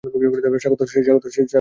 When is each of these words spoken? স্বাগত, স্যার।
স্বাগত, 0.61 0.81
স্যার। 1.25 1.47